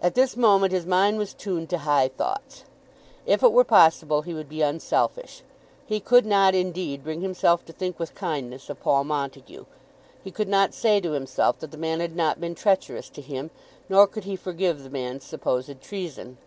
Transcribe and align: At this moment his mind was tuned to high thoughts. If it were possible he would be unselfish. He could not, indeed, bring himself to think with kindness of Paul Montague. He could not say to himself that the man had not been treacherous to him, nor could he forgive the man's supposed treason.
At 0.00 0.14
this 0.14 0.36
moment 0.36 0.72
his 0.72 0.86
mind 0.86 1.18
was 1.18 1.34
tuned 1.34 1.68
to 1.70 1.78
high 1.78 2.06
thoughts. 2.06 2.62
If 3.26 3.42
it 3.42 3.50
were 3.52 3.64
possible 3.64 4.22
he 4.22 4.34
would 4.34 4.48
be 4.48 4.62
unselfish. 4.62 5.42
He 5.84 5.98
could 5.98 6.24
not, 6.24 6.54
indeed, 6.54 7.02
bring 7.02 7.22
himself 7.22 7.64
to 7.64 7.72
think 7.72 7.98
with 7.98 8.14
kindness 8.14 8.70
of 8.70 8.78
Paul 8.78 9.02
Montague. 9.02 9.64
He 10.22 10.30
could 10.30 10.46
not 10.48 10.74
say 10.74 11.00
to 11.00 11.10
himself 11.10 11.58
that 11.58 11.72
the 11.72 11.76
man 11.76 11.98
had 11.98 12.14
not 12.14 12.40
been 12.40 12.54
treacherous 12.54 13.08
to 13.08 13.20
him, 13.20 13.50
nor 13.88 14.06
could 14.06 14.22
he 14.22 14.36
forgive 14.36 14.84
the 14.84 14.90
man's 14.90 15.24
supposed 15.24 15.80
treason. 15.80 16.38